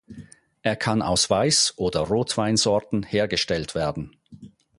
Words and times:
Er 0.63 0.75
kann 0.75 1.03
aus 1.03 1.29
Weiß- 1.29 1.73
oder 1.77 1.99
Rotweinsorten 1.99 3.03
hergestellt 3.03 3.75
werden. 3.75 4.15